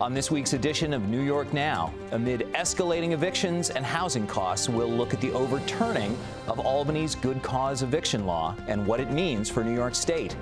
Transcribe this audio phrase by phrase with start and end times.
[0.00, 4.88] On this week's edition of New York Now, amid escalating evictions and housing costs, we'll
[4.92, 9.64] look at the overturning of Albany's good cause eviction law and what it means for
[9.64, 10.36] New York State.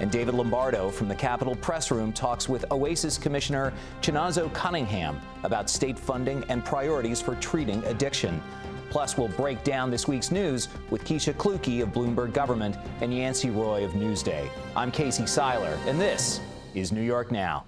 [0.00, 5.68] And David Lombardo from the Capitol Press Room talks with OASAS Commissioner Chinazo Cunningham about
[5.68, 8.40] state funding and priorities for treating addiction.
[8.88, 13.50] Plus, we'll break down this week's news with Keisha Clukey of Bloomberg Government and Yancey
[13.50, 14.48] Roy of Newsday.
[14.74, 16.40] I'm Casey Seiler, and this
[16.74, 17.64] is New York Now.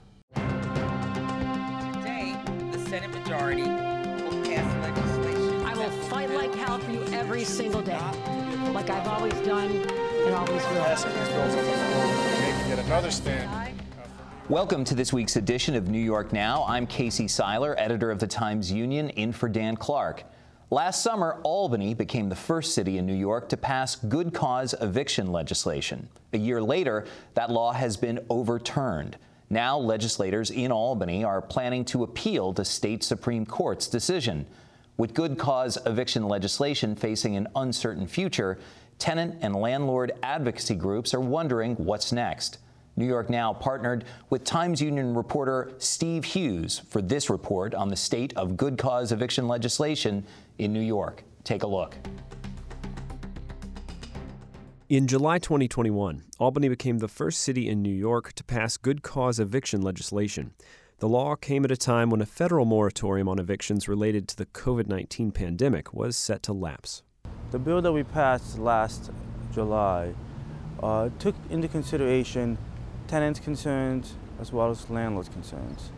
[3.25, 5.65] Majority will pass legislation.
[5.65, 7.99] I will fight like hell for you every single day,
[8.73, 10.85] like I've always done and always will.
[10.85, 13.51] Passing these bills maybe get another stand.
[13.51, 13.71] Uh,
[14.51, 16.67] Welcome to this week's edition of New York Now.
[16.69, 20.25] I'm Casey Seiler, editor of the Times Union, in for Dan Clark.
[20.69, 25.33] Last summer, Albany became the first city in New York to pass good cause eviction
[25.33, 26.09] legislation.
[26.35, 29.17] A year later, that law has been overturned.
[29.51, 34.47] Now, legislators in Albany are planning to appeal the state Supreme Court's decision.
[34.97, 38.59] With good cause eviction legislation facing an uncertain future,
[38.99, 42.59] tenant and landlord advocacy groups are wondering what's next.
[42.97, 47.97] New York Now partnered with Times Union reporter Steve Hughes for this report on the
[47.97, 50.25] state of good cause eviction legislation
[50.59, 51.25] in New York.
[51.43, 51.97] Take a look.
[54.91, 59.41] In July 2021, Albany became the first city in New York to pass good cause
[59.41, 60.53] eviction legislation.
[60.99, 64.45] The law came at a time when a federal moratorium on evictions related to the
[64.45, 67.03] COVID 19 pandemic was set to lapse.
[67.51, 69.11] The bill that we passed last
[69.55, 70.13] July
[70.83, 72.59] uh, took into consideration
[73.07, 75.93] tenants' concerns as well as landlords' concerns.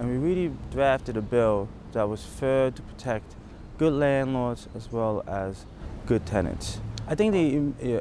[0.00, 3.36] And we really drafted a bill that was fair to protect
[3.78, 5.64] good landlords as well as
[6.06, 6.80] good tenants.
[7.06, 8.00] I think the uh,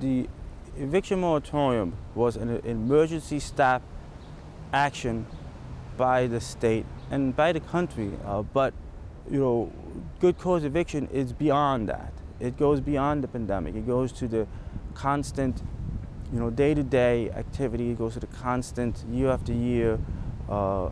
[0.00, 0.28] the
[0.76, 3.82] eviction moratorium was an emergency stop
[4.72, 5.26] action
[5.96, 8.72] by the state and by the country, uh, but
[9.30, 9.72] you know,
[10.20, 12.12] good cause eviction is beyond that.
[12.40, 13.74] It goes beyond the pandemic.
[13.74, 14.46] It goes to the
[14.94, 15.62] constant,
[16.32, 17.90] you know, day-to-day activity.
[17.90, 19.98] It goes to the constant year after year
[20.48, 20.90] uh,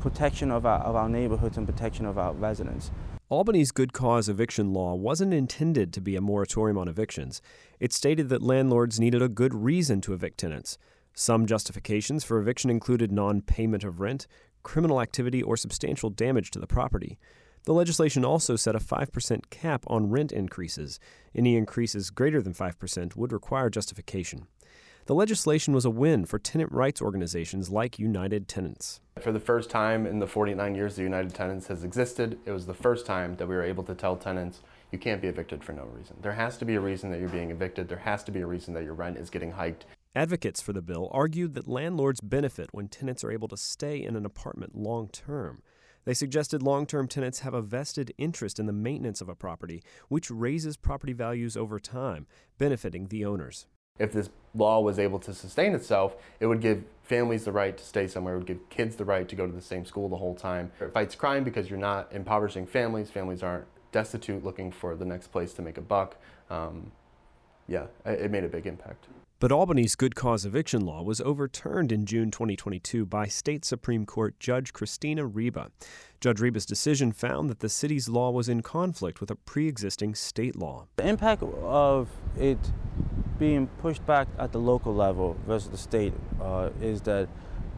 [0.00, 2.90] protection of our, of our neighborhoods and protection of our residents.
[3.32, 7.40] Albany's good cause eviction law wasn't intended to be a moratorium on evictions.
[7.80, 10.76] It stated that landlords needed a good reason to evict tenants.
[11.14, 14.26] Some justifications for eviction included non payment of rent,
[14.62, 17.18] criminal activity, or substantial damage to the property.
[17.64, 21.00] The legislation also set a 5% cap on rent increases.
[21.34, 24.46] Any increases greater than 5% would require justification.
[25.06, 29.00] The legislation was a win for tenant rights organizations like United Tenants.
[29.20, 32.66] For the first time in the 49 years the United Tenants has existed, it was
[32.66, 34.60] the first time that we were able to tell tenants
[34.92, 36.18] you can't be evicted for no reason.
[36.22, 37.88] There has to be a reason that you're being evicted.
[37.88, 39.86] There has to be a reason that your rent is getting hiked.
[40.14, 44.14] Advocates for the bill argued that landlords benefit when tenants are able to stay in
[44.14, 45.62] an apartment long term.
[46.04, 49.82] They suggested long term tenants have a vested interest in the maintenance of a property,
[50.06, 53.66] which raises property values over time, benefiting the owners
[53.98, 57.84] if this law was able to sustain itself, it would give families the right to
[57.84, 60.16] stay somewhere, it would give kids the right to go to the same school the
[60.16, 60.72] whole time.
[60.80, 63.10] It fights crime because you're not impoverishing families.
[63.10, 66.16] Families aren't destitute looking for the next place to make a buck.
[66.50, 66.90] Um,
[67.68, 69.06] yeah, it made a big impact.
[69.38, 74.38] But Albany's good cause eviction law was overturned in June 2022 by state Supreme Court
[74.38, 75.70] Judge Christina Ryba.
[76.20, 80.14] Judge Ryba's decision found that the city's law was in conflict with a pre existing
[80.14, 80.86] state law.
[80.94, 82.58] The impact of it
[83.42, 87.28] being pushed back at the local level versus the state uh, is that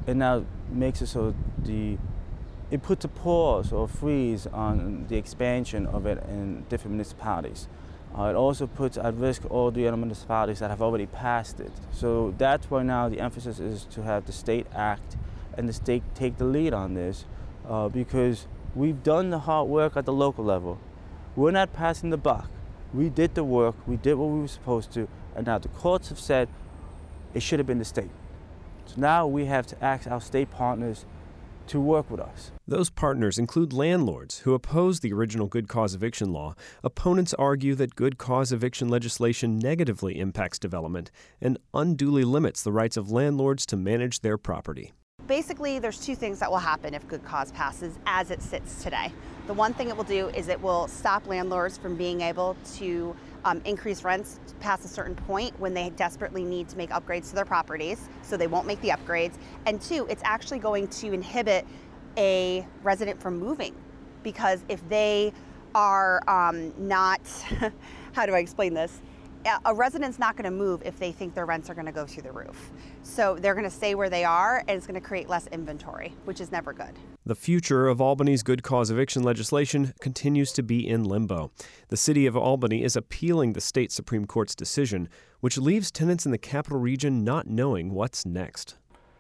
[0.07, 1.97] it now makes it so the
[2.71, 7.67] it puts a pause or freeze on the expansion of it in different municipalities.
[8.15, 11.73] Uh, it also puts at risk all the other municipalities that have already passed it.
[11.93, 15.17] So that's why now the emphasis is to have the state act
[15.57, 17.25] and the state take the lead on this
[17.67, 20.79] uh, because we've done the hard work at the local level.
[21.35, 22.51] We're not passing the buck.
[22.93, 26.09] We did the work, we did what we were supposed to, and now the courts
[26.09, 26.49] have said
[27.35, 28.11] it should have been the state.
[28.87, 31.05] So now we have to ask our state partners
[31.69, 32.51] to work with us.
[32.67, 36.55] Those partners include landlords who oppose the original good cause eviction law.
[36.83, 41.11] Opponents argue that good cause eviction legislation negatively impacts development
[41.41, 44.93] and unduly limits the rights of landlords to manage their property.
[45.27, 49.11] Basically, there's two things that will happen if good cause passes as it sits today.
[49.47, 53.17] The one thing it will do is it will stop landlords from being able to
[53.45, 57.35] um, increase rents past a certain point when they desperately need to make upgrades to
[57.35, 59.35] their properties, so they won't make the upgrades.
[59.67, 61.67] And two, it's actually going to inhibit
[62.17, 63.75] a resident from moving
[64.23, 65.33] because if they
[65.75, 67.21] are um, not,
[68.13, 69.01] how do I explain this?
[69.65, 72.07] A resident's not going to move if they think their rents are going to go
[72.07, 72.71] through the roof.
[73.03, 76.15] So they're going to stay where they are, and it's going to create less inventory,
[76.25, 76.99] which is never good.
[77.27, 81.51] The future of Albany's good cause eviction legislation continues to be in limbo.
[81.89, 85.09] The city of Albany is appealing the state Supreme Court's decision,
[85.41, 88.77] which leaves tenants in the capital region not knowing what's next.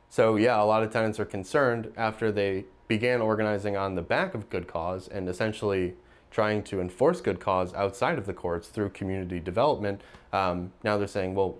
[0.08, 4.34] So, yeah, a lot of tenants are concerned after they began organizing on the back
[4.34, 5.94] of good cause and essentially
[6.34, 10.00] trying to enforce good cause outside of the courts through community development.
[10.32, 11.58] Um, now they're saying, well,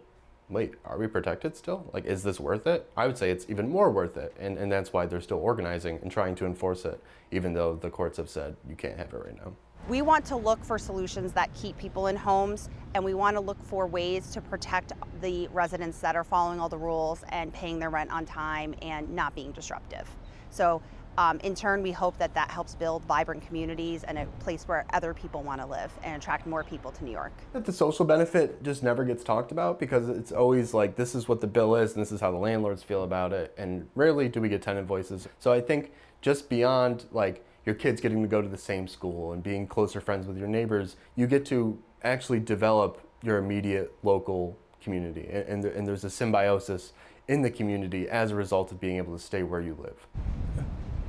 [0.48, 1.88] wait, are we protected still?
[1.92, 2.90] Like, is this worth it?
[2.96, 4.34] I would say it's even more worth it.
[4.36, 7.00] And, and that's why they're still organizing and trying to enforce it,
[7.30, 9.52] even though the courts have said you can't have it right now.
[9.88, 13.40] We want to look for solutions that keep people in homes, and we want to
[13.40, 17.78] look for ways to protect the residents that are following all the rules and paying
[17.78, 20.10] their rent on time and not being disruptive.
[20.50, 20.82] So
[21.16, 24.84] um, in turn, we hope that that helps build vibrant communities and a place where
[24.92, 27.32] other people want to live and attract more people to New York.
[27.52, 31.28] That the social benefit just never gets talked about because it's always like this is
[31.28, 34.28] what the bill is and this is how the landlords feel about it, and rarely
[34.28, 35.28] do we get tenant voices.
[35.38, 39.32] So I think just beyond like your kids getting to go to the same school
[39.32, 44.58] and being closer friends with your neighbors, you get to actually develop your immediate local
[44.82, 46.92] community, and, and, and there's a symbiosis
[47.26, 50.06] in the community as a result of being able to stay where you live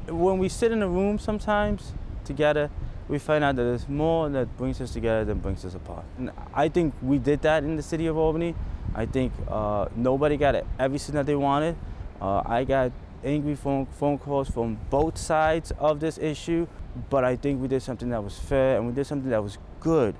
[0.07, 1.93] when we sit in a room sometimes
[2.23, 2.69] together,
[3.07, 6.05] we find out that there's more that brings us together than brings us apart.
[6.17, 8.55] And I think we did that in the city of Albany.
[8.95, 11.75] I think uh, nobody got everything that they wanted.
[12.19, 12.91] Uh, I got
[13.23, 16.67] angry phone, phone calls from both sides of this issue,
[17.09, 19.57] but I think we did something that was fair and we did something that was
[19.79, 20.15] good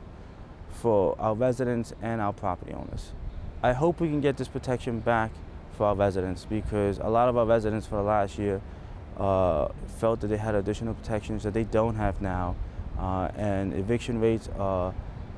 [0.72, 3.14] for our residents and our property owners.
[3.64, 5.32] I hope we can get this protection back
[5.78, 8.62] for our residents because a lot of our residents for the last year
[9.18, 12.56] uh, felt that they had additional protections that they don't have now.
[12.98, 14.94] Uh, and eviction rates are,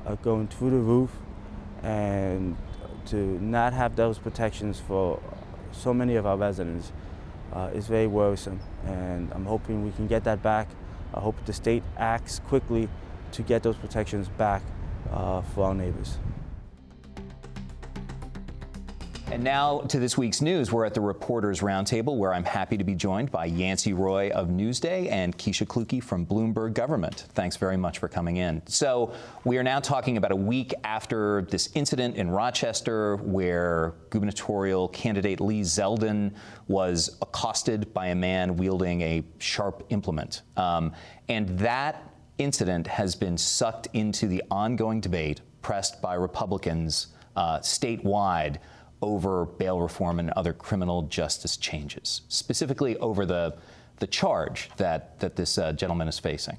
[0.06, 1.10] are going through the roof.
[1.82, 2.56] And
[3.06, 5.20] to not have those protections for
[5.72, 6.92] so many of our residents
[7.52, 8.60] uh, is very worrisome.
[8.84, 10.68] And I'm hoping we can get that back.
[11.14, 12.88] I hope the state acts quickly
[13.32, 14.62] to get those protections back
[15.10, 16.18] uh, for our neighbors.
[19.30, 20.72] And now to this week's news.
[20.72, 24.48] We're at the Reporters Roundtable, where I'm happy to be joined by Yancey Roy of
[24.48, 27.26] Newsday and Keisha Clukey from Bloomberg Government.
[27.34, 28.62] Thanks very much for coming in.
[28.66, 29.12] So,
[29.44, 35.42] we are now talking about a week after this incident in Rochester where gubernatorial candidate
[35.42, 36.32] Lee Zeldin
[36.66, 40.40] was accosted by a man wielding a sharp implement.
[40.56, 40.94] Um,
[41.28, 48.56] and that incident has been sucked into the ongoing debate pressed by Republicans uh, statewide
[49.00, 53.56] over bail reform and other criminal justice changes, specifically over the,
[53.98, 56.58] the charge that, that this uh, gentleman is facing.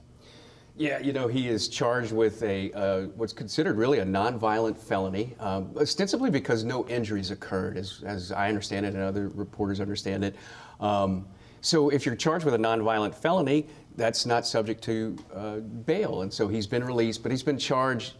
[0.77, 5.35] Yeah, you know, he is charged with a uh, what's considered really a nonviolent felony,
[5.41, 10.23] um, ostensibly because no injuries occurred, as, as I understand it and other reporters understand
[10.23, 10.37] it.
[10.79, 11.27] Um,
[11.59, 16.21] so if you're charged with a nonviolent felony, that's not subject to uh, bail.
[16.21, 18.13] And so he's been released, but he's been charged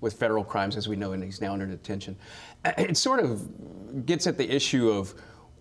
[0.00, 2.16] with federal crimes, as we know, and he's now under detention.
[2.78, 5.14] It sort of gets at the issue of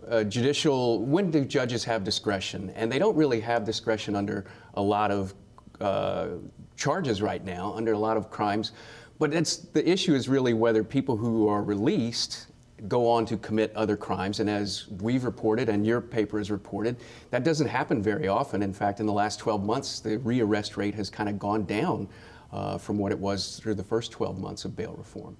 [0.08, 2.72] uh, judicial when do judges have discretion?
[2.72, 5.34] And they don't really have discretion under a lot of
[5.80, 6.30] uh,
[6.76, 8.72] charges right now, under a lot of crimes.
[9.18, 12.48] But it's, the issue is really whether people who are released
[12.88, 14.40] go on to commit other crimes.
[14.40, 16.96] And as we've reported and your paper has reported,
[17.30, 18.64] that doesn't happen very often.
[18.64, 22.08] In fact, in the last 12 months, the rearrest rate has kind of gone down
[22.54, 25.36] uh, from what it was through the first 12 months of bail reform.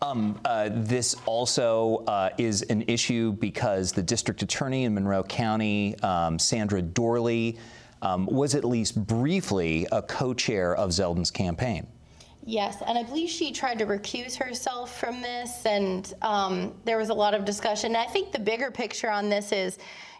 [0.00, 5.98] Um, uh, this also uh, is an issue because the district attorney in Monroe County,
[6.00, 7.58] um, Sandra Doorley,
[8.02, 11.86] um, was at least briefly a co chair of Zeldin's campaign.
[12.44, 17.10] Yes, and I believe she tried to recuse herself from this, and um, there was
[17.10, 17.94] a lot of discussion.
[17.94, 19.78] I think the bigger picture on this is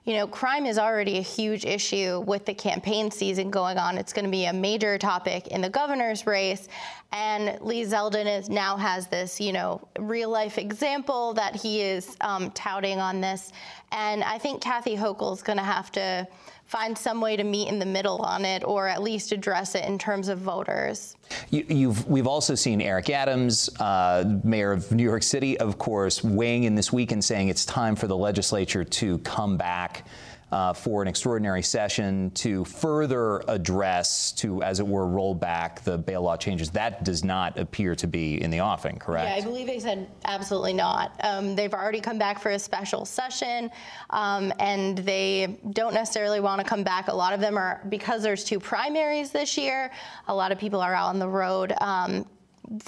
[0.09, 3.99] you know, crime is already a huge issue with the campaign season going on.
[3.99, 6.67] It's going to be a major topic in the governor's race.
[7.13, 12.17] And Lee Zeldin is now has this, you know, real life example that he is
[12.23, 13.53] um, touting on this.
[13.93, 16.27] And I think Kathy Hochul is going to have to
[16.69, 19.85] find some way to meet in the middle on it or at least address it
[19.87, 21.17] in terms of voters.
[21.51, 26.23] You, have we've also seen Eric Adams, uh, mayor of New York City, of course,
[26.23, 29.98] weighing in this week and saying it's time for the legislature to come back
[30.51, 35.99] uh, for an extraordinary session to further address, to as it were, roll back the
[35.99, 36.71] bail law changes.
[36.71, 39.29] That does not appear to be in the offing, correct?
[39.29, 41.13] Yeah, I believe they said absolutely not.
[41.23, 43.71] Um, they've already come back for a special session,
[44.11, 47.09] um, and they don't necessarily want to come back.
[47.09, 49.91] A lot of them are because there's two primaries this year.
[50.29, 51.75] A lot of people are out on the road.
[51.81, 52.25] Um,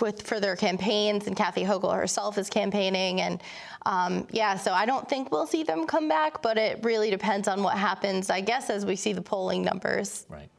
[0.01, 3.43] with for their campaigns, and Kathy Hochul herself is campaigning, and
[3.87, 7.49] um, yeah, so I don't think we'll see them come back, but it really depends
[7.49, 10.27] on what happens, I guess, as we see the polling numbers.
[10.29, 10.51] Right.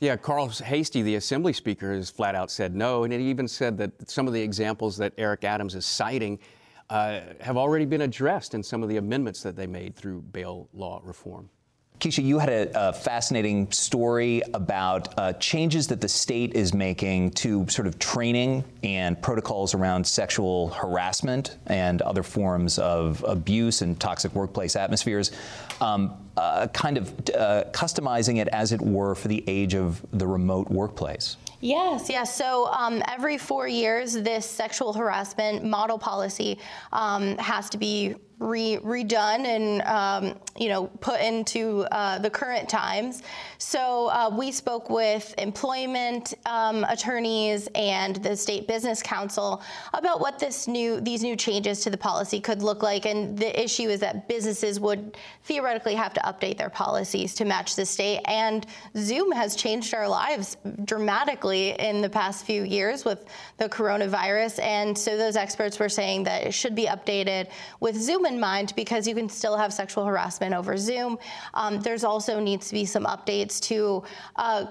[0.00, 3.76] Yeah, Carl Heastie, the Assembly Speaker, has flat out said no, and he even said
[3.78, 6.38] that some of the examples that Eric Adams is citing
[6.88, 10.68] uh, have already been addressed in some of the amendments that they made through bail
[10.72, 11.48] law reform.
[12.00, 17.30] Keisha, you had a, a fascinating story about uh, changes that the state is making
[17.32, 24.00] to sort of training and protocols around sexual harassment and other forms of abuse and
[24.00, 25.30] toxic workplace atmospheres,
[25.82, 30.26] um, uh, kind of uh, customizing it, as it were, for the age of the
[30.26, 31.36] remote workplace.
[31.60, 32.34] Yes, yes.
[32.34, 36.58] So um, every four years, this sexual harassment model policy
[36.94, 42.68] um, has to be re- redone and um, you know put into uh, the current
[42.68, 43.22] times.
[43.58, 50.38] So uh, we spoke with employment um, attorneys and the state business council about what
[50.38, 53.04] this new these new changes to the policy could look like.
[53.06, 57.76] And the issue is that businesses would theoretically have to update their policies to match
[57.76, 58.20] the state.
[58.24, 58.66] And
[58.96, 63.26] Zoom has changed our lives dramatically in the past few years with
[63.58, 64.62] the coronavirus.
[64.62, 67.48] And so those experts were saying that it should be updated
[67.80, 71.18] with Zoom in mind because you can still have sexual harassment over Zoom.
[71.54, 74.02] Um, there's also needs to be some updates to
[74.36, 74.66] uh,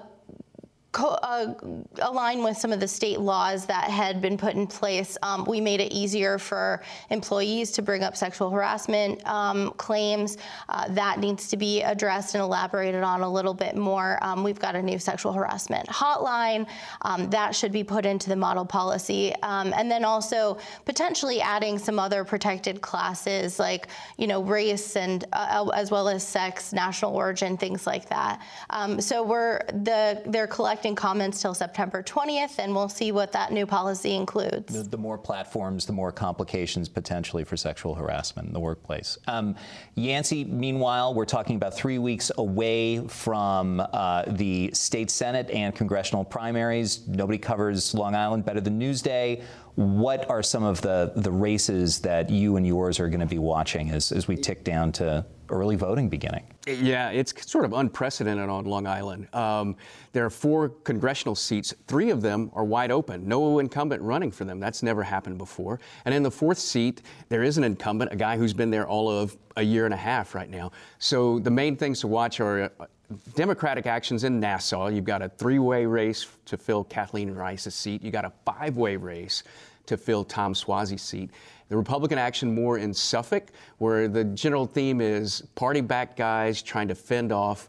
[0.98, 1.54] uh,
[2.02, 5.16] align with some of the state laws that had been put in place.
[5.22, 10.36] Um, we made it easier for employees to bring up sexual harassment um, claims.
[10.68, 14.18] Uh, that needs to be addressed and elaborated on a little bit more.
[14.22, 16.66] Um, we've got a new sexual harassment hotline
[17.02, 21.78] um, that should be put into the model policy, um, and then also potentially adding
[21.78, 27.14] some other protected classes like you know race and uh, as well as sex, national
[27.14, 28.42] origin, things like that.
[28.70, 33.32] Um, so we're the they're collecting collecting comments till September 20th, and we'll see what
[33.32, 34.72] that new policy includes.
[34.72, 39.18] The, the more platforms, the more complications potentially for sexual harassment in the workplace.
[39.26, 39.56] Um,
[39.94, 46.24] Yancey, meanwhile, we're talking about three weeks away from uh, the state Senate and congressional
[46.24, 47.06] primaries.
[47.06, 49.42] Nobody covers Long Island better than Newsday.
[49.80, 53.38] What are some of the, the races that you and yours are going to be
[53.38, 56.44] watching as, as we tick down to early voting beginning.
[56.66, 59.34] Yeah, it's sort of unprecedented on Long Island.
[59.34, 59.76] Um,
[60.12, 61.74] there are four congressional seats.
[61.86, 63.26] Three of them are wide open.
[63.26, 64.60] No incumbent running for them.
[64.60, 65.80] That's never happened before.
[66.04, 69.10] And in the fourth seat, there is an incumbent, a guy who's been there all
[69.10, 70.72] of a year and a half right now.
[70.98, 72.86] So the main things to watch are uh,
[73.34, 74.86] Democratic actions in Nassau.
[74.86, 78.04] You've got a three-way race to fill Kathleen Rice's seat.
[78.04, 79.42] You've got a five-way race
[79.90, 81.30] to fill Tom Suozzi's seat.
[81.68, 86.88] The Republican action more in Suffolk, where the general theme is party backed guys trying
[86.88, 87.68] to fend off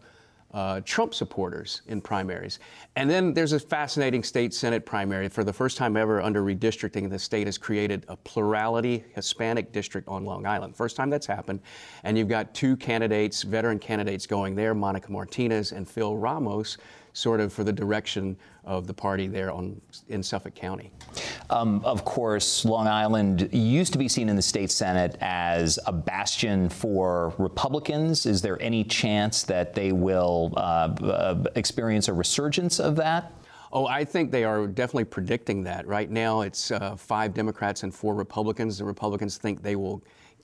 [0.54, 2.60] uh, Trump supporters in primaries.
[2.96, 5.30] And then there's a fascinating state Senate primary.
[5.30, 10.08] For the first time ever under redistricting, the state has created a plurality Hispanic district
[10.08, 10.76] on Long Island.
[10.76, 11.62] First time that's happened.
[12.04, 16.78] And you've got two candidates, veteran candidates going there, Monica Martinez and Phil Ramos,
[17.14, 20.92] sort of for the direction of the party there on, in Suffolk County.
[21.52, 25.92] Um, of course, Long Island used to be seen in the state Senate as a
[25.92, 28.26] bastion for Republicans.
[28.26, 33.34] Is there any chance that they will uh, uh, experience a resurgence of that?
[33.74, 35.86] Oh, I think they are definitely predicting that.
[35.86, 38.78] Right now, it's uh, five Democrats and four Republicans.
[38.78, 40.02] The Republicans think they will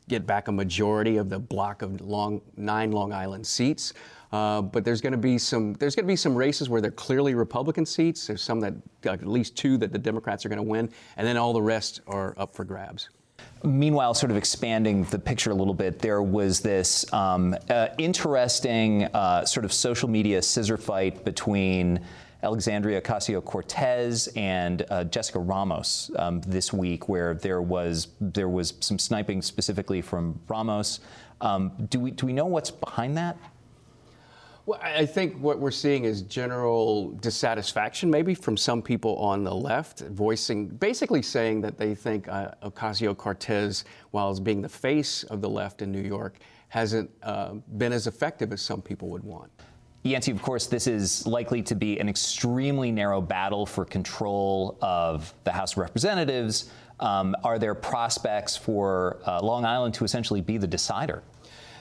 [0.09, 3.93] get back a majority of the block of long, nine Long Island seats.
[4.31, 6.91] Uh, but there's going to be some there's going to be some races where they're
[6.91, 8.27] clearly Republican seats.
[8.27, 8.74] There's some that
[9.05, 11.62] like at least two that the Democrats are going to win, and then all the
[11.62, 13.10] rest are up for grabs.
[13.63, 19.05] Meanwhile, sort of expanding the picture a little bit, there was this um, uh, interesting
[19.05, 22.00] uh, sort of social media scissor fight between
[22.43, 28.75] Alexandria Ocasio Cortez and uh, Jessica Ramos um, this week, where there was there was
[28.79, 31.00] some sniping specifically from Ramos.
[31.41, 33.38] Um, do we do we know what's behind that?
[34.67, 39.55] Well, I think what we're seeing is general dissatisfaction, maybe from some people on the
[39.55, 45.24] left, voicing, basically saying that they think uh, Ocasio Cortez, while as being the face
[45.24, 49.24] of the left in New York, hasn't uh, been as effective as some people would
[49.24, 49.50] want.
[50.03, 55.33] Yancey, of course, this is likely to be an extremely narrow battle for control of
[55.45, 56.71] the House of Representatives.
[57.00, 61.24] Um, are there prospects for uh, Long Island to essentially be the decider?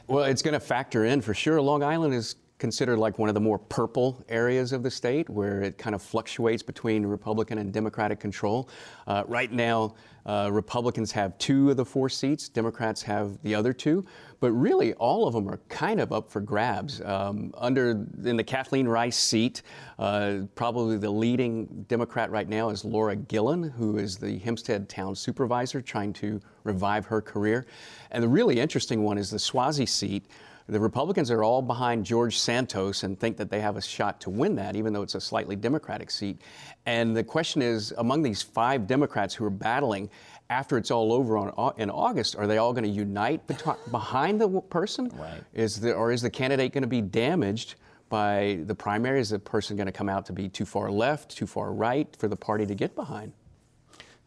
[0.06, 1.60] Well, it's going to factor in for sure.
[1.60, 5.62] Long Island is considered like one of the more purple areas of the state where
[5.62, 8.68] it kind of fluctuates between Republican and Democratic control.
[9.06, 9.94] Uh, right now,
[10.24, 14.04] uh, Republicans have two of the four seats, Democrats have the other two,
[14.40, 17.00] but really all of them are kind of up for grabs.
[17.02, 17.90] Um, under
[18.24, 19.62] in the Kathleen Rice seat,
[20.00, 25.14] uh, probably the leading Democrat right now is Laura Gillen, who is the Hempstead town
[25.14, 27.66] supervisor, trying to revive her career.
[28.10, 30.26] And the really interesting one is the Suozzi seat.
[30.68, 34.30] The Republicans are all behind George Santos and think that they have a shot to
[34.30, 36.42] win that, even though it's a slightly Democratic seat.
[36.86, 40.10] And the question is among these five Democrats who are battling,
[40.50, 43.46] after it's all over on, uh, in August, are they all going to unite
[43.90, 45.10] behind the person?
[45.14, 45.40] Right.
[45.54, 47.76] Is the, or is the candidate going to be damaged
[48.08, 49.20] by the primary?
[49.20, 52.14] Is the person going to come out to be too far left, too far right
[52.16, 53.32] for the party to get behind?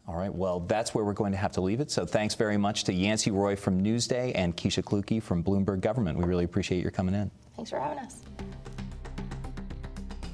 [0.06, 1.90] All right, well, that's where we're going to have to leave it.
[1.90, 6.18] So thanks very much to Yancey Roy from Newsday and Keisha Clukey from Bloomberg Government.
[6.18, 7.30] We really appreciate your coming in.
[7.54, 8.22] Thanks for having us.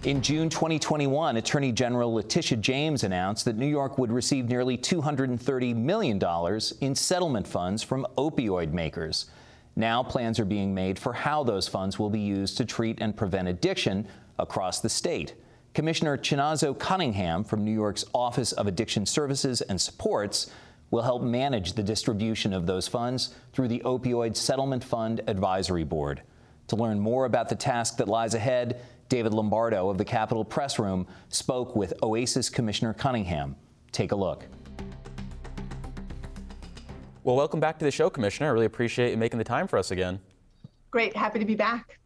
[0.04, 5.74] In June 2021, Attorney General Letitia James announced that New York would receive nearly $230
[5.74, 9.26] million in settlement funds from opioid makers.
[9.74, 13.16] Now, plans are being made for how those funds will be used to treat and
[13.16, 14.06] prevent addiction
[14.38, 15.34] across the state.
[15.76, 20.50] Commissioner Chinazo Cunningham from New York's Office of Addiction Services and Supports
[20.90, 26.22] will help manage the distribution of those funds through the Opioid Settlement Fund Advisory Board.
[26.68, 28.80] To learn more about the task that lies ahead,
[29.10, 33.54] David Lombardo of the Capitol Press Room spoke with OASAS Commissioner Cunningham.
[33.92, 34.46] Take a look.
[37.22, 38.48] Well, welcome back to the show, Commissioner.
[38.48, 40.20] I really appreciate you making the time for us again.
[40.90, 41.14] Great.
[41.14, 41.98] Happy to be back.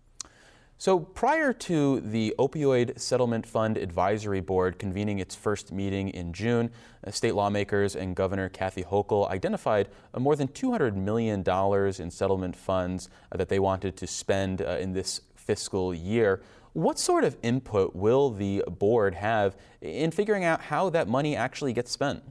[0.81, 6.71] So, prior to the Opioid Settlement Fund Advisory Board convening its first meeting in June,
[7.07, 12.57] uh, state lawmakers and Governor Kathy Hochul identified uh, more than $200 million in settlement
[12.57, 16.41] funds uh, that they wanted to spend in this fiscal year.
[16.73, 21.75] What sort of input will the board have in figuring out how that money actually
[21.75, 22.23] gets spent?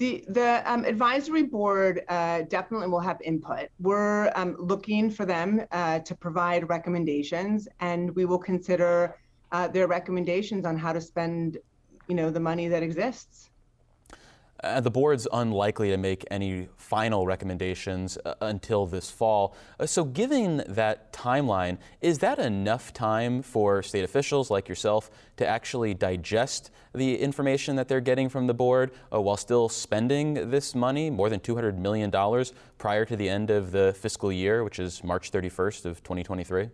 [0.00, 3.68] The, the um, advisory board uh, definitely will have input.
[3.78, 9.18] We're um, looking for them uh, to provide recommendations, and we will consider
[9.52, 11.58] uh, their recommendations on how to spend,
[12.08, 13.49] you know, the money that exists.
[14.62, 19.54] Uh, the board's unlikely to make any final recommendations uh, until this fall.
[19.78, 25.46] Uh, so, given that timeline, is that enough time for state officials like yourself to
[25.46, 30.74] actually digest the information that they're getting from the board uh, while still spending this
[30.74, 32.10] money, more than $200 million,
[32.76, 36.68] prior to the end of the fiscal year, which is March 31st of 2023?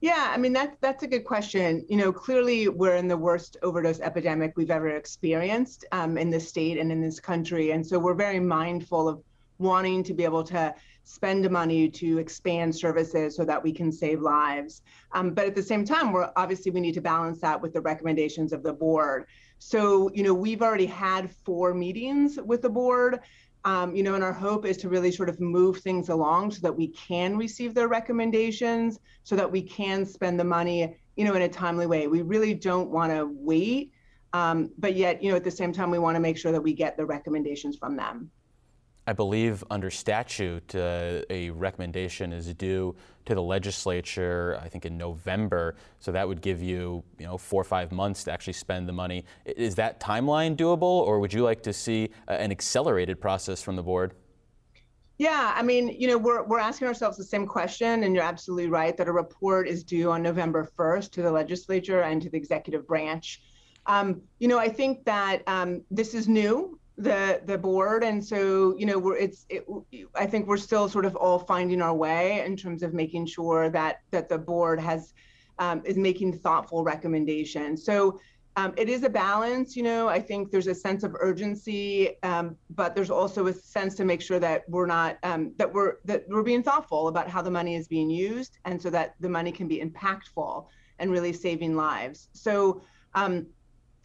[0.00, 1.84] Yeah, I mean that's that's a good question.
[1.88, 6.48] You know, clearly we're in the worst overdose epidemic we've ever experienced um, in this
[6.48, 9.20] state and in this country, and so we're very mindful of
[9.58, 14.20] wanting to be able to spend money to expand services so that we can save
[14.20, 14.82] lives.
[15.12, 17.80] Um, but at the same time, we're obviously we need to balance that with the
[17.80, 19.26] recommendations of the board.
[19.58, 23.20] So, you know, we've already had four meetings with the board.
[23.64, 26.60] Um, you know, and our hope is to really sort of move things along so
[26.62, 31.34] that we can receive their recommendations, so that we can spend the money, you know,
[31.34, 32.06] in a timely way.
[32.06, 33.92] We really don't want to wait,
[34.32, 36.62] um, but yet, you know, at the same time, we want to make sure that
[36.62, 38.30] we get the recommendations from them.
[39.08, 42.94] I believe under statute, uh, a recommendation is due
[43.24, 45.76] to the legislature, I think in November.
[45.98, 48.92] So that would give you, you know, four or five months to actually spend the
[48.92, 49.24] money.
[49.46, 53.82] Is that timeline doable, or would you like to see an accelerated process from the
[53.82, 54.12] board?
[55.16, 58.68] Yeah, I mean, you know, we're, we're asking ourselves the same question, and you're absolutely
[58.68, 62.36] right that a report is due on November 1st to the legislature and to the
[62.36, 63.40] executive branch.
[63.86, 68.04] Um, you know, I think that um, this is new the the board.
[68.04, 69.64] And so you know we're it's it,
[70.14, 73.70] i think we're still sort of all finding our way in terms of making sure
[73.70, 75.14] that that the board has
[75.58, 77.84] um, is making thoughtful recommendations.
[77.84, 78.20] So
[78.56, 82.56] um, it is a balance you know i think there's a sense of urgency um,
[82.70, 86.24] but there's also a sense to make sure that we're not um, that we're that
[86.28, 89.52] we're being thoughtful about how the money is being used and so that the money
[89.52, 90.66] can be impactful
[90.98, 92.28] and really saving lives.
[92.32, 92.82] So
[93.14, 93.46] um,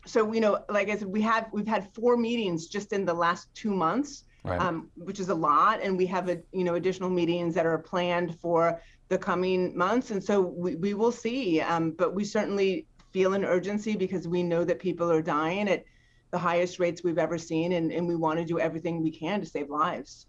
[0.05, 3.13] so you know like i said we have we've had four meetings just in the
[3.13, 4.59] last two months right.
[4.59, 7.77] um, which is a lot and we have a, you know additional meetings that are
[7.77, 12.85] planned for the coming months and so we, we will see um, but we certainly
[13.11, 15.83] feel an urgency because we know that people are dying at
[16.31, 19.39] the highest rates we've ever seen and, and we want to do everything we can
[19.39, 20.25] to save lives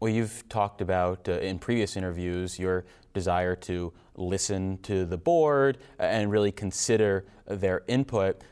[0.00, 5.78] well, you've talked about uh, in previous interviews your desire to listen to the board
[5.98, 8.42] and really consider their input.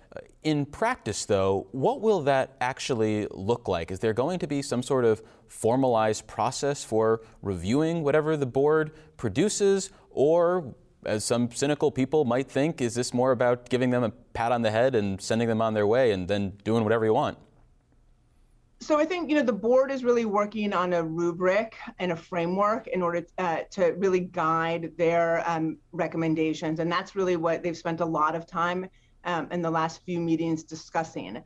[0.43, 3.91] In practice, though, what will that actually look like?
[3.91, 8.93] Is there going to be some sort of formalized process for reviewing whatever the board
[9.17, 10.75] produces, or
[11.05, 14.63] as some cynical people might think, is this more about giving them a pat on
[14.63, 17.39] the head and sending them on their way and then doing whatever you want?
[18.81, 22.17] So I think you know the board is really working on a rubric and a
[22.17, 27.77] framework in order uh, to really guide their um, recommendations, and that's really what they've
[27.77, 28.87] spent a lot of time
[29.27, 31.43] um, in the last few meetings discussing.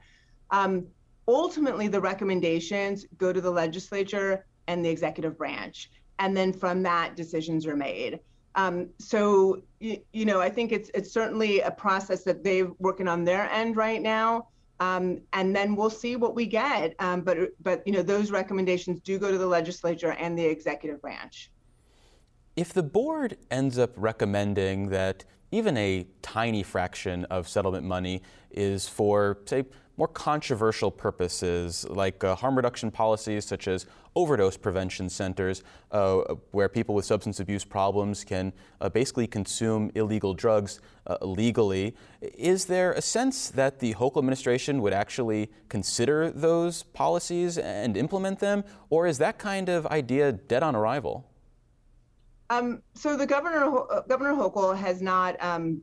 [0.50, 0.86] Um,
[1.26, 7.16] ultimately, the recommendations go to the legislature and the executive branch, and then from that,
[7.16, 8.20] decisions are made.
[8.54, 13.08] Um, so you, you know, I think it's it's certainly a process that they're working
[13.08, 14.48] on their end right now.
[14.80, 16.94] Um, and then we'll see what we get.
[16.98, 21.00] Um, but but you know those recommendations do go to the legislature and the executive
[21.00, 21.50] branch.
[22.56, 28.88] If the board ends up recommending that even a tiny fraction of settlement money is
[28.88, 29.64] for, say,
[29.96, 33.84] more controversial purposes like uh, harm reduction policies such as
[34.16, 40.32] overdose prevention centers, uh, where people with substance abuse problems can uh, basically consume illegal
[40.32, 41.94] drugs uh, legally.
[42.22, 48.38] Is there a sense that the Hochul administration would actually consider those policies and implement
[48.40, 51.29] them, or is that kind of idea dead on arrival?
[52.50, 55.80] Um, so the governor, uh, Governor Hochul, has not, um,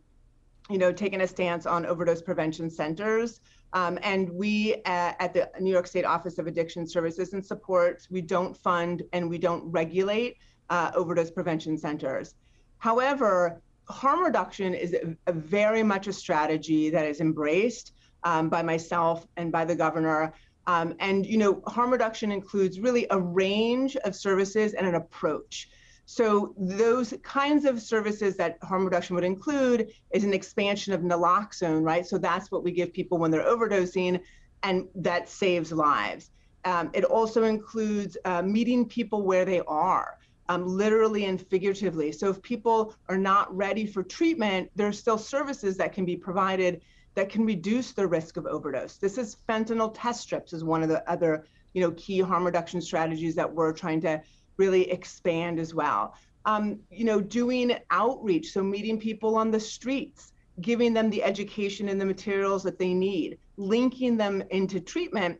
[0.69, 3.39] you know, taken a stance on overdose prevention centers.
[3.73, 8.09] Um, and we uh, at the New York State Office of Addiction Services and Supports,
[8.11, 10.37] we don't fund and we don't regulate
[10.69, 12.35] uh, overdose prevention centers.
[12.79, 18.61] However, harm reduction is a, a very much a strategy that is embraced um, by
[18.61, 20.33] myself and by the governor.
[20.65, 25.69] Um, and you know, harm reduction includes really a range of services and an approach.
[26.09, 31.83] So those kinds of services that harm reduction would include is an expansion of naloxone,
[31.83, 32.07] right?
[32.07, 34.21] So that's what we give people when they're overdosing,
[34.63, 36.31] and that saves lives.
[36.63, 40.17] Um, it also includes uh, meeting people where they are,
[40.47, 42.13] um, literally and figuratively.
[42.13, 46.15] So if people are not ready for treatment, there are still services that can be
[46.15, 46.83] provided
[47.15, 48.95] that can reduce the risk of overdose.
[48.95, 52.79] This is fentanyl test strips is one of the other, you know, key harm reduction
[52.79, 54.21] strategies that we're trying to
[54.57, 56.15] really expand as well.
[56.45, 61.89] Um, you know, doing outreach, so meeting people on the streets, giving them the education
[61.89, 65.39] and the materials that they need, linking them into treatment,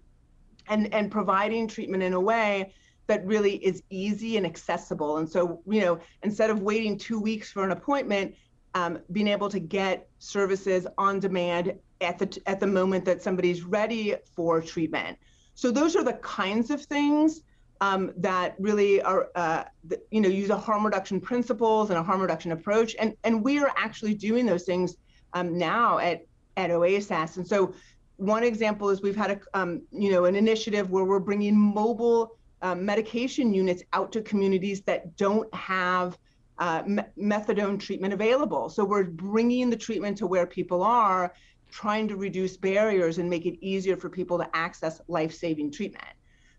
[0.68, 2.74] and and providing treatment in a way
[3.08, 5.18] that really is easy and accessible.
[5.18, 8.36] And so, you know, instead of waiting two weeks for an appointment,
[8.76, 13.64] um, being able to get services on demand at the at the moment that somebody's
[13.64, 15.18] ready for treatment.
[15.56, 17.42] So those are the kinds of things
[17.82, 19.64] um, that really are, uh,
[20.12, 22.96] you know, use a harm reduction principles and a harm reduction approach.
[23.00, 24.98] And, and we are actually doing those things
[25.34, 27.38] um, now at, at OASAS.
[27.38, 27.74] And so
[28.18, 32.38] one example is we've had a, um, you know, an initiative where we're bringing mobile
[32.64, 36.18] um, medication units out to communities that don't have
[36.58, 38.70] uh, me- methadone treatment available.
[38.70, 41.34] So we're bringing the treatment to where people are,
[41.70, 46.08] trying to reduce barriers and make it easier for people to access life-saving treatment.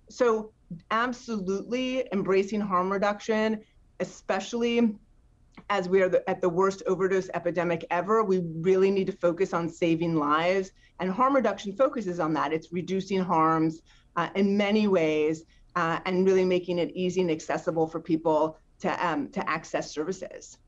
[0.08, 0.52] So
[0.90, 3.60] absolutely embracing harm reduction,
[4.00, 4.96] especially
[5.70, 8.22] as we are the, at the worst overdose epidemic ever.
[8.22, 12.52] We really need to focus on saving lives, and harm reduction focuses on that.
[12.52, 13.82] It's reducing harms
[14.16, 15.44] uh, in many ways
[15.76, 20.58] uh, and really making it easy and accessible for people to um, to access services.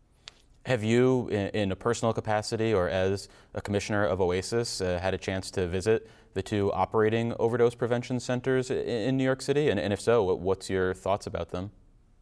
[0.70, 5.14] Have you, in, in, a personal capacity or as a commissioner of OASAS, uh, had
[5.14, 9.68] a chance to visit the two operating overdose prevention centers in, in New York City?
[9.68, 11.72] And, and, if so, what's your thoughts about them?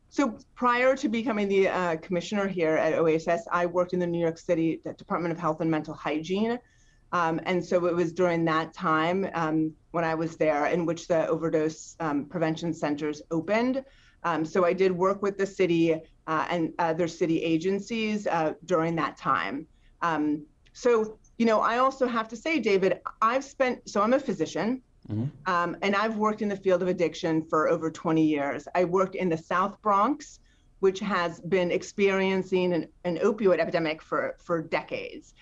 [0.08, 4.18] So prior to becoming the uh, commissioner here at OASAS, I worked in the New
[4.18, 6.58] York City Department of Health and Mental Hygiene.
[7.12, 11.06] Um, and so it was during that time um, when I was there in which
[11.06, 13.84] the overdose um, prevention centers opened.
[14.24, 15.94] Um, so I did work with the city
[16.26, 19.66] uh, and other city agencies uh, during that time.
[20.02, 24.20] Um, so, you know, I also have to say, David, I've spent, so I'm a
[24.20, 24.82] physician.
[25.10, 25.52] Mm-hmm.
[25.52, 28.68] Um, and I've worked in the field of addiction for over 20 years.
[28.74, 30.40] I worked in the South Bronx,
[30.80, 35.34] which has been experiencing an, an opioid epidemic for, for decades.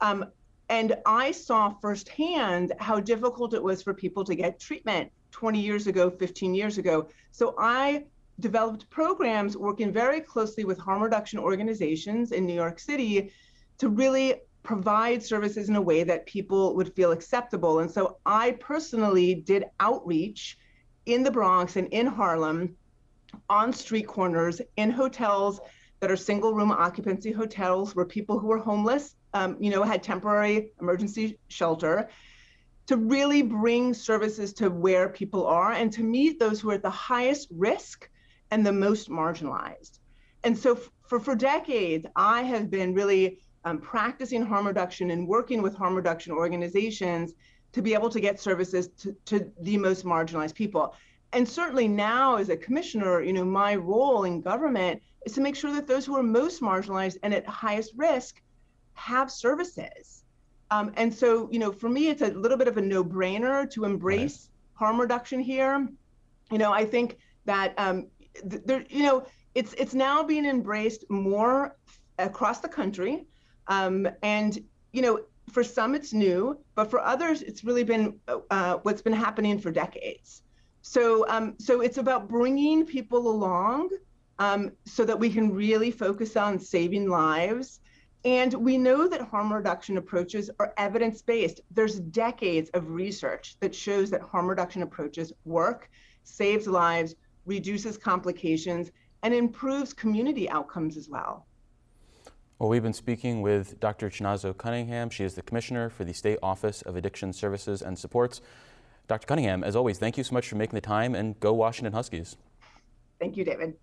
[0.00, 0.24] Um,
[0.70, 5.86] and I saw firsthand how difficult it was for people to get treatment 20 years
[5.86, 7.08] ago, 15 years ago.
[7.32, 8.04] So I
[8.40, 13.32] developed programs working very closely with harm reduction organizations in New York City
[13.78, 17.80] to really provide services in a way that people would feel acceptable.
[17.80, 20.58] And so I personally did outreach
[21.06, 22.76] in the Bronx and in Harlem
[23.48, 25.60] on street corners in hotels
[26.00, 30.02] that are single room occupancy hotels where people who were homeless um, you know had
[30.02, 32.08] temporary emergency shelter
[32.86, 36.82] to really bring services to where people are and to meet those who are at
[36.82, 38.09] the highest risk
[38.50, 39.98] and the most marginalized.
[40.44, 45.60] And so for, for decades, I have been really um, practicing harm reduction and working
[45.62, 47.34] with harm reduction organizations
[47.72, 50.94] to be able to get services to, to the most marginalized people.
[51.32, 55.54] And certainly now, as a commissioner, you know, my role in government is to make
[55.54, 58.42] sure that those who are most marginalized and at highest risk
[58.94, 60.24] have services.
[60.72, 63.84] Um, and so, you know, for me, it's a little bit of a no-brainer to
[63.84, 64.78] embrace right.
[64.78, 65.88] harm reduction here.
[66.50, 68.08] You know, I think that um,
[68.44, 71.76] there, you know, it's it's now being embraced more
[72.18, 73.26] across the country,
[73.68, 74.58] um, and
[74.92, 78.18] you know, for some it's new, but for others it's really been
[78.50, 80.42] uh, what's been happening for decades.
[80.82, 83.90] So um, so it's about bringing people along
[84.38, 87.80] um, so that we can really focus on saving lives.
[88.24, 91.60] And we know that harm reduction approaches are evidence based.
[91.70, 95.88] There's decades of research that shows that harm reduction approaches work,
[96.24, 97.14] saves lives,
[97.46, 98.90] reduces complications,
[99.22, 101.46] and improves community outcomes as well.
[102.58, 104.10] Well, we've been speaking with Dr.
[104.10, 105.08] Chinazo Cunningham.
[105.10, 108.40] She is the Commissioner for the State Office of Addiction Services and Supports.
[109.08, 109.26] Dr.
[109.26, 112.36] Cunningham, as always, thank you so much for making the time and go Washington Huskies.
[113.18, 113.76] Thank you, David.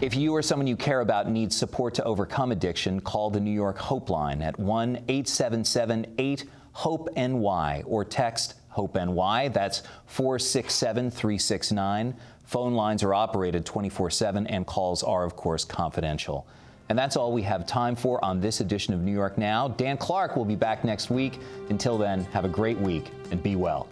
[0.00, 3.52] If you or someone you care about needs support to overcome addiction, call the New
[3.52, 9.48] York Hope Line at 1 877 8 HOPE NY or text HOPE NY.
[9.48, 12.14] That's 467 369.
[12.44, 16.46] Phone lines are operated 24 7 and calls are, of course, confidential.
[16.88, 19.68] And that's all we have time for on this edition of New York Now.
[19.68, 21.38] Dan Clark will be back next week.
[21.70, 23.88] Until then, have a great week and be well.